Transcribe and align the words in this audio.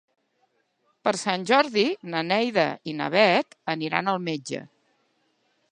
Per 1.07 1.13
Sant 1.23 1.43
Jordi 1.51 1.83
na 2.13 2.23
Neida 2.31 2.65
i 2.93 2.97
na 3.03 3.11
Bet 3.17 3.55
aniran 3.77 4.13
al 4.15 4.23
metge. 4.31 4.65